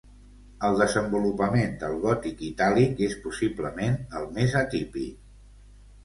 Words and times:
El 0.67 0.75
desenvolupament 0.77 1.73
del 1.83 1.97
gòtic 2.05 2.41
itàlic 2.47 3.03
és 3.07 3.13
possiblement 3.25 3.99
el 4.21 4.25
més 4.39 4.57
atípic. 4.63 5.21